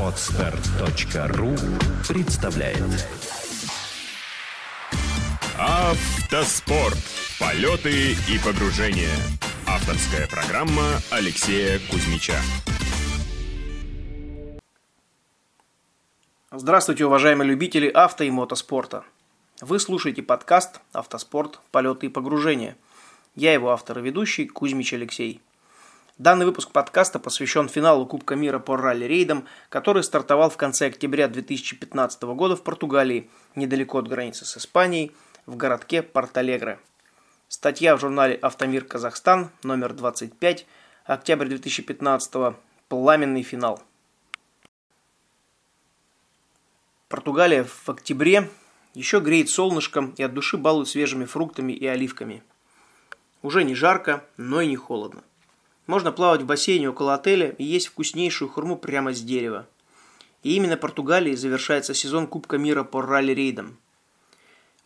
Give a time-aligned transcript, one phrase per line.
[0.00, 1.54] Отстар.ру
[2.08, 3.06] представляет
[5.58, 6.96] Автоспорт.
[7.38, 9.14] Полеты и погружения.
[9.66, 12.40] Авторская программа Алексея Кузьмича.
[16.50, 19.04] Здравствуйте, уважаемые любители авто и мотоспорта.
[19.60, 21.60] Вы слушаете подкаст «Автоспорт.
[21.72, 22.78] Полеты и погружения».
[23.34, 25.42] Я его автор и ведущий Кузьмич Алексей.
[26.20, 32.22] Данный выпуск подкаста посвящен финалу Кубка мира по ралли-рейдам, который стартовал в конце октября 2015
[32.24, 35.12] года в Португалии, недалеко от границы с Испанией,
[35.46, 36.78] в городке Порт-Алегре.
[37.48, 40.66] Статья в журнале «Автомир Казахстан», номер 25,
[41.06, 42.54] октябрь 2015
[42.90, 43.82] «Пламенный финал».
[47.08, 48.50] Португалия в октябре
[48.92, 52.42] еще греет солнышком и от души балует свежими фруктами и оливками.
[53.40, 55.22] Уже не жарко, но и не холодно.
[55.90, 59.66] Можно плавать в бассейне около отеля и есть вкуснейшую хурму прямо с дерева.
[60.44, 63.76] И именно Португалии завершается сезон Кубка мира по ралли-рейдам.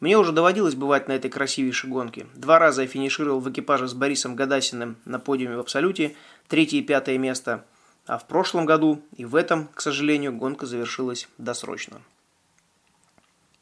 [0.00, 2.26] Мне уже доводилось бывать на этой красивейшей гонке.
[2.34, 6.16] Два раза я финишировал в экипаже с Борисом Гадасиным на подиуме в Абсолюте,
[6.48, 7.66] третье и пятое место.
[8.06, 12.00] А в прошлом году и в этом, к сожалению, гонка завершилась досрочно.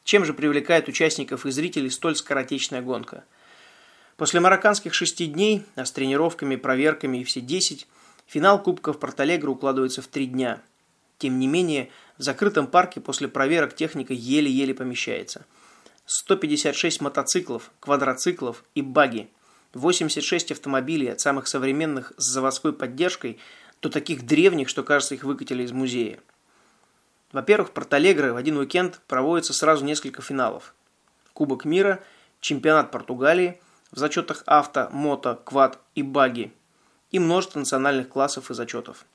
[0.05, 3.25] Чем же привлекает участников и зрителей столь скоротечная гонка?
[4.17, 7.87] После марокканских шести дней, а с тренировками, проверками и все десять,
[8.27, 10.61] финал Кубка в Порталегре укладывается в три дня.
[11.17, 15.45] Тем не менее, в закрытом парке после проверок техника еле-еле помещается.
[16.05, 19.29] 156 мотоциклов, квадроциклов и баги,
[19.73, 23.39] 86 автомобилей от самых современных с заводской поддержкой
[23.81, 26.19] до таких древних, что кажется их выкатили из музея.
[27.31, 30.75] Во-первых, в Порталегре в один уикенд проводится сразу несколько финалов.
[31.33, 32.03] Кубок мира,
[32.41, 33.59] чемпионат Португалии
[33.93, 36.51] в зачетах авто, мото, квад и баги
[37.11, 39.05] и множество национальных классов и зачетов.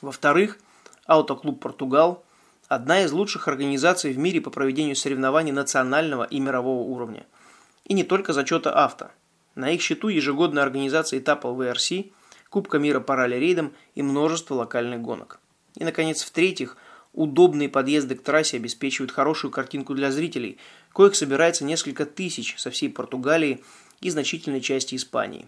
[0.00, 0.58] Во-вторых,
[1.06, 2.24] Аутоклуб Португал–
[2.68, 7.26] одна из лучших организаций в мире по проведению соревнований национального и мирового уровня.
[7.84, 9.10] И не только зачета авто.
[9.56, 12.12] На их счету ежегодная организация этапов VRC,
[12.50, 15.40] Кубка мира по ралли-рейдам и множество локальных гонок.
[15.74, 16.76] И, наконец, в-третьих–
[17.12, 20.58] Удобные подъезды к трассе обеспечивают хорошую картинку для зрителей,
[20.94, 23.62] коих собирается несколько тысяч со всей Португалии
[24.00, 25.46] и значительной части Испании.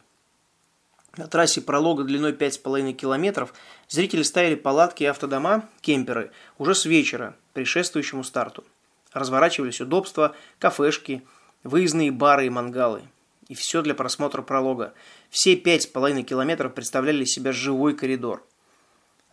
[1.16, 3.54] На трассе пролога длиной 5,5 километров
[3.88, 8.64] зрители ставили палатки и автодома, кемперы, уже с вечера, предшествующему старту.
[9.12, 11.22] Разворачивались удобства, кафешки,
[11.62, 13.02] выездные бары и мангалы.
[13.48, 14.92] И все для просмотра пролога.
[15.31, 18.44] Все 5,5 километров представляли себя живой коридор–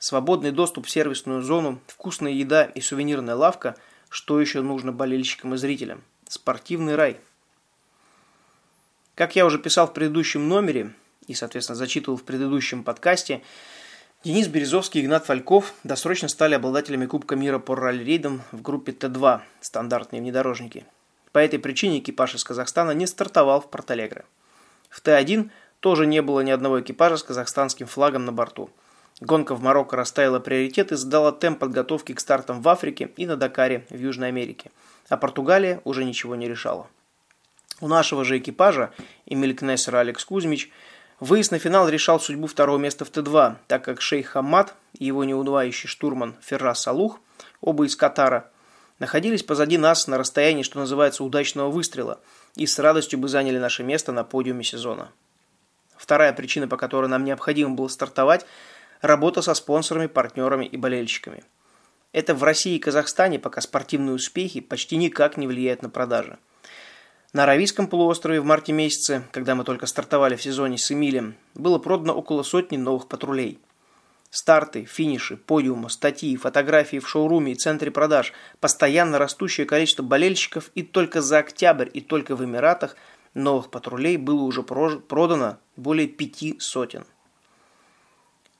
[0.01, 3.77] свободный доступ в сервисную зону, вкусная еда и сувенирная лавка,
[4.09, 6.03] что еще нужно болельщикам и зрителям.
[6.27, 7.19] Спортивный рай.
[9.13, 10.91] Как я уже писал в предыдущем номере
[11.27, 13.43] и, соответственно, зачитывал в предыдущем подкасте,
[14.23, 19.41] Денис Березовский и Игнат Фальков досрочно стали обладателями Кубка мира по ралли-рейдам в группе Т2
[19.61, 20.83] «Стандартные внедорожники».
[21.31, 24.25] По этой причине экипаж из Казахстана не стартовал в Порталегре.
[24.89, 28.71] В Т1 тоже не было ни одного экипажа с казахстанским флагом на борту–
[29.21, 33.37] Гонка в Марокко расставила приоритет и задала темп подготовки к стартам в Африке и на
[33.37, 34.71] Дакаре в Южной Америке.
[35.09, 36.87] А Португалия уже ничего не решала.
[37.81, 38.91] У нашего же экипажа,
[39.27, 40.71] Эмиль Кнессер Алекс Кузьмич,
[41.19, 45.23] выезд на финал решал судьбу второго места в Т2, так как шейх Хаммад и его
[45.23, 47.19] неудувающий штурман Феррас Салух,
[47.61, 48.49] оба из Катара,
[48.97, 52.19] находились позади нас на расстоянии, что называется, удачного выстрела,
[52.55, 55.11] и с радостью бы заняли наше место на подиуме сезона.
[55.95, 58.47] Вторая причина, по которой нам необходимо было стартовать–
[59.01, 61.43] работа со спонсорами, партнерами и болельщиками.
[62.13, 66.37] Это в России и Казахстане пока спортивные успехи почти никак не влияют на продажи.
[67.33, 71.79] На Аравийском полуострове в марте месяце, когда мы только стартовали в сезоне с Эмилем, было
[71.79, 73.59] продано около сотни новых патрулей.
[74.29, 80.83] Старты, финиши, подиумы, статьи, фотографии в шоуруме и центре продаж, постоянно растущее количество болельщиков и
[80.83, 82.97] только за октябрь и только в Эмиратах
[83.33, 87.05] новых патрулей было уже продано более пяти сотен.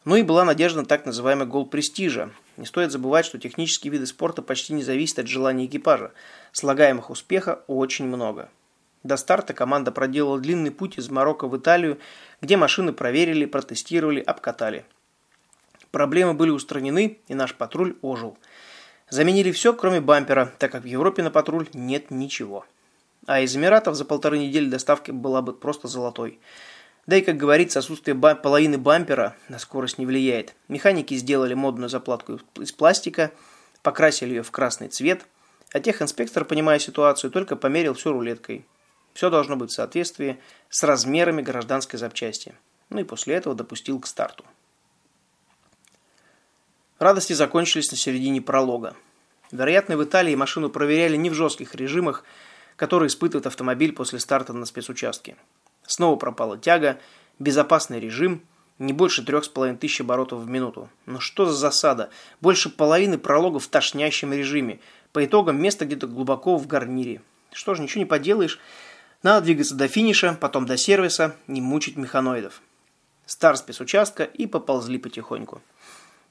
[0.04, 2.32] Ну и была надежда на так называемый гол престижа.
[2.58, 6.12] Не стоит забывать, что технические виды спорта почти не зависят от желания экипажа.
[6.54, 8.50] Слагаемых успеха очень много.
[9.04, 12.00] До старта команда проделала длинный путь из Марокко в Италию,
[12.42, 14.86] где машины проверили, протестировали, обкатали.
[15.92, 18.38] Проблемы были устранены, и наш патруль ожил.
[19.10, 22.66] Заменили все, кроме бампера, так как в Европе на патруль нет ничего.
[23.28, 26.40] А из Эмиратов за полторы недели доставки была бы просто золотой–
[27.12, 30.56] да и, как говорится, отсутствие ба половины бампера на скорость не влияет.
[30.70, 33.34] Механики сделали модную заплатку из пластика,
[33.82, 35.26] покрасили ее в красный цвет,
[35.74, 38.66] а техинспектор, понимая ситуацию, только померил все рулеткой.
[39.14, 42.56] Все должно быть в соответствии с размерами гражданской запчасти.
[42.90, 44.46] Ну и после этого допустил к старту.
[46.98, 48.96] Радости закончились на середине пролога.
[49.52, 52.24] Вероятно, в Италии машину проверяли не в жестких режимах,
[52.78, 55.36] которые испытывает автомобиль после старта на спецучастке.
[55.92, 57.02] Снова пропала тяга,
[57.38, 58.44] безопасный режим,
[58.80, 60.90] не больше трех с половиной тысяч оборотов в минуту.
[61.06, 62.12] Но что за засада?
[62.40, 64.80] Больше половины прологов в тошнящем режиме.
[65.12, 67.22] По итогам место где-то глубоко в гарнире.
[67.52, 68.58] Что ж, ничего не поделаешь.
[69.22, 72.62] Надо двигаться до финиша, потом до сервиса, не мучить механоидов.
[73.26, 75.62] Старт спецучастка и поползли потихоньку.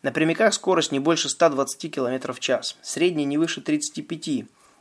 [0.00, 4.28] На прямиках скорость не больше 120 км в час, средняя не выше 35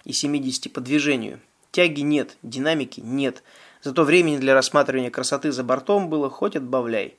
[0.05, 1.41] и 70 по движению.
[1.71, 3.43] Тяги нет, динамики нет,
[3.81, 7.17] зато времени для рассматривания красоты за бортом было хоть отбавляй.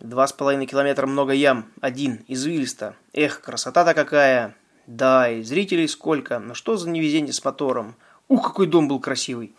[0.00, 2.96] Два с половиной километра много ям, один, извилисто.
[3.12, 4.56] Эх, красота-то какая!
[4.86, 7.94] Да, и зрителей сколько, но что за невезение с мотором?
[8.26, 9.54] Ух, какой дом был красивый!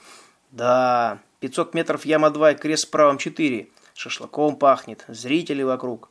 [0.51, 3.69] Да, 500 метров яма 2 и крест с правом 4.
[3.94, 6.09] Шашлыком пахнет, зрители вокруг.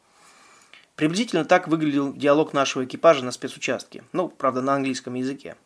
[0.94, 4.04] Приблизительно так выглядел диалог нашего экипажа на спецучастке.
[4.12, 5.56] Ну, правда, на английском языке.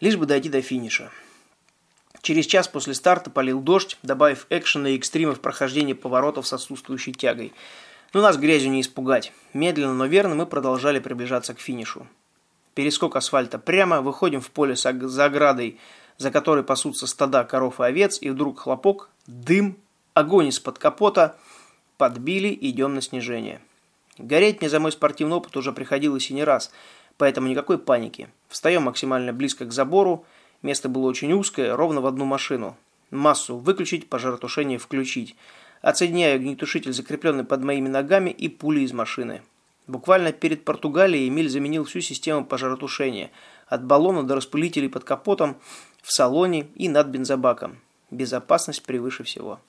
[0.00, 1.10] Лишь бы дойти до финиша.
[2.22, 7.12] Через час после старта полил дождь, добавив экшена и экстрима в прохождение поворотов с отсутствующей
[7.12, 7.52] тягой.
[8.12, 9.32] Но нас грязью не испугать.
[9.52, 12.06] Медленно, но верно мы продолжали приближаться к финишу.
[12.74, 15.78] Перескок асфальта прямо, выходим в поле за оградой,
[16.16, 19.76] за которой пасутся стада коров и овец, и вдруг хлопок, дым,
[20.14, 21.36] огонь из-под капота,
[21.98, 23.60] подбили, идем на снижение.
[24.18, 26.70] Гореть мне за мой спортивный опыт уже приходилось и не раз,
[27.18, 28.28] поэтому никакой паники.
[28.48, 30.24] Встаем максимально близко к забору,
[30.62, 32.76] место было очень узкое, ровно в одну машину.
[33.10, 35.36] Массу выключить, пожаротушение включить.
[35.82, 39.42] Отсоединяю огнетушитель, закрепленный под моими ногами, и пули из машины.
[39.86, 43.30] Буквально перед Португалией Эмиль заменил всю систему пожаротушения.
[43.66, 45.56] От баллона до распылителей под капотом,
[46.02, 47.78] в салоне и над бензобаком.
[48.10, 49.60] Безопасность превыше всего.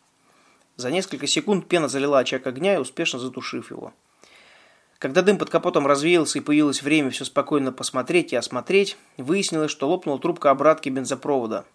[0.77, 3.93] За несколько секунд пена залила очаг огня и успешно затушив его.
[4.99, 9.89] Когда дым под капотом развеялся и появилось время все спокойно посмотреть и осмотреть, выяснилось, что
[9.89, 11.65] лопнула трубка обратки бензопровода.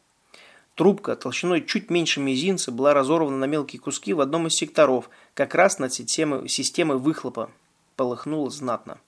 [0.74, 5.54] Трубка толщиной чуть меньше мизинца была разорвана на мелкие куски в одном из секторов, как
[5.54, 7.50] раз над системой, системой выхлопа.
[7.96, 8.98] Полыхнуло знатно.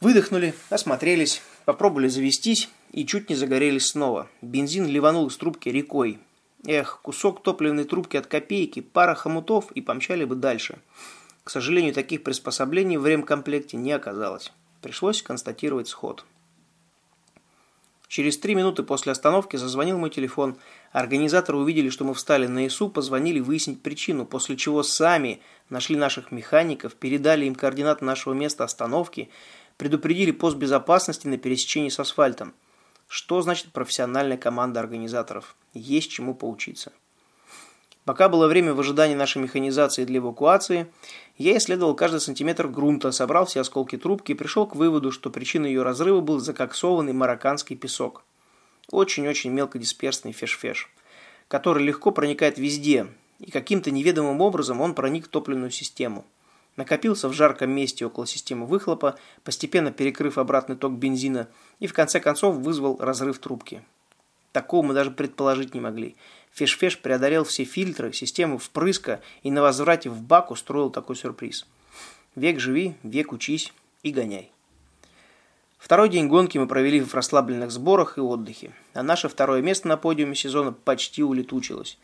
[0.00, 4.28] Выдохнули, осмотрелись, попробовали завестись и чуть не загорелись снова.
[4.42, 6.18] Бензин ливанул из трубки рекой.
[6.66, 10.78] Эх, кусок топливной трубки от копейки, пара хомутов и помчали бы дальше.
[11.44, 14.52] К сожалению, таких приспособлений в ремкомплекте не оказалось.
[14.80, 16.24] Пришлось констатировать сход.
[18.06, 20.58] Через три минуты после остановки зазвонил мой телефон.
[20.92, 25.40] Организаторы увидели, что мы встали на ИСУ, позвонили выяснить причину, после чего сами
[25.70, 29.30] нашли наших механиков, передали им координаты нашего места остановки,
[29.78, 32.52] предупредили пост безопасности на пересечении с асфальтом.
[33.08, 35.56] Что значит профессиональная команда организаторов?
[35.72, 36.92] Есть чему поучиться.
[38.04, 40.88] Пока было время в ожидании нашей механизации для эвакуации,
[41.38, 45.68] я исследовал каждый сантиметр грунта, собрал все осколки трубки и пришел к выводу, что причиной
[45.68, 48.24] ее разрыва был закоксованный марокканский песок.
[48.90, 50.90] Очень-очень мелкодисперсный феш-феш,
[51.46, 53.06] который легко проникает везде,
[53.38, 56.24] и каким-то неведомым образом он проник в топливную систему.
[56.76, 62.18] Накопился в жарком месте около системы выхлопа, постепенно перекрыв обратный ток бензина, и в конце
[62.18, 63.82] концов вызвал разрыв трубки.
[64.52, 66.16] Такого мы даже предположить не могли.
[66.54, 71.66] Фиш-Феш преодолел все фильтры, систему впрыска и на возврате в бак устроил такой сюрприз.
[72.36, 74.50] Век живи, век учись и гоняй.
[75.78, 79.96] Второй день гонки мы провели в расслабленных сборах и отдыхе, а наше второе место на
[79.96, 81.98] подиуме сезона почти улетучилось.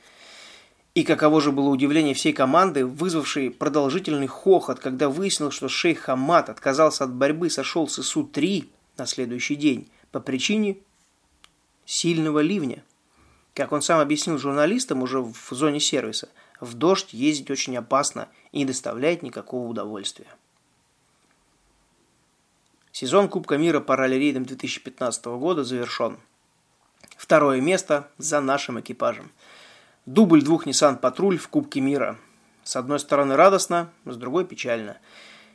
[0.94, 6.48] И каково же было удивление всей команды, вызвавшей продолжительный хохот, когда выяснилось, что шейх Хамад
[6.48, 10.78] отказался от борьбы, сошел с ИСУ-3 на следующий день по причине
[11.84, 12.82] сильного ливня.
[13.58, 16.28] Как он сам объяснил журналистам уже в зоне сервиса,
[16.60, 20.28] в дождь ездить очень опасно и не доставляет никакого удовольствия.
[22.92, 26.18] Сезон Кубка мира по ралли-рейдам 2015 года завершен.
[27.16, 29.32] Второе место за нашим экипажем.
[30.06, 32.16] Дубль двух Nissan Патруль в Кубке мира.
[32.62, 34.98] С одной стороны радостно, с другой печально.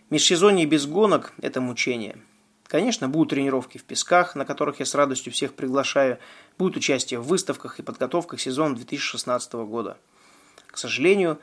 [0.10, 2.18] Межсезонье без гонок– это мучение–
[2.74, 6.18] Конечно, будут тренировки в песках, на которых я с радостью всех приглашаю,
[6.58, 9.96] будет участие в выставках и подготовках сезона 2016 года.
[10.65, 11.38] К сожалению,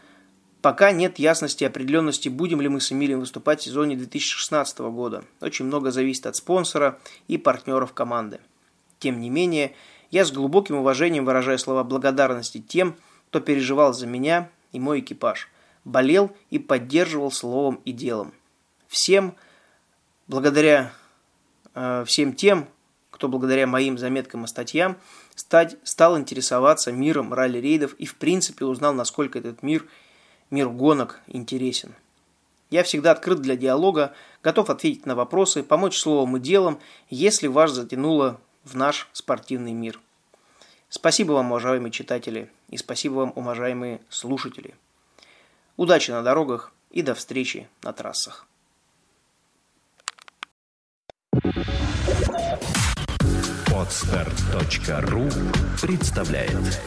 [0.61, 5.23] пока нет ясности и определенности, будем ли мы с Эмилием выступать в сезоне 2016 года.
[5.41, 8.41] Очень много зависит от спонсора и партнеров команды.
[8.99, 9.77] Тем не менее,
[10.11, 12.97] я с глубоким уважением выражаю слова благодарности тем,
[13.29, 15.49] кто переживал за меня и мой экипаж,
[15.85, 18.35] болел и поддерживал словом и делом.
[18.89, 19.37] Всем,
[20.27, 20.93] благодаря
[21.75, 22.69] всем тем,
[23.11, 24.97] кто благодаря моим заметкам и статьям
[25.35, 29.87] стать, стал интересоваться миром ралли-рейдов и в принципе узнал, насколько этот мир,
[30.51, 31.95] мир гонок, интересен.
[32.71, 37.73] Я всегда открыт для диалога, готов ответить на вопросы, помочь словом и делом, если вас
[37.73, 40.01] затянуло в наш спортивный мир.
[40.89, 44.75] Спасибо вам, уважаемые читатели, и спасибо вам, уважаемые слушатели.
[45.77, 48.47] Удачи на дорогах и до встречи на трассах.
[53.75, 55.29] Отстар.ру
[55.83, 56.81] представляет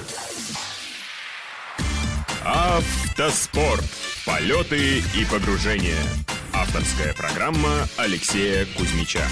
[2.46, 3.84] Автоспорт.
[4.26, 6.02] Полеты и погружения.
[6.54, 9.24] Авторская программа Алексея Кузьмича.